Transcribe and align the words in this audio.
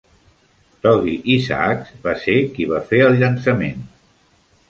Dougie 0.85 1.21
Isaacs 1.33 1.91
va 2.07 2.15
ser 2.23 2.37
qui 2.55 2.67
va 2.73 2.81
fer 2.93 3.03
el 3.09 3.17
llançament. 3.25 3.87